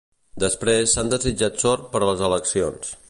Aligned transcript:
Després, 0.43 0.95
s'han 0.95 1.11
desitjat 1.13 1.61
sort 1.67 1.85
per 1.93 2.03
a 2.03 2.09
les 2.11 2.25
eleccions. 2.31 2.95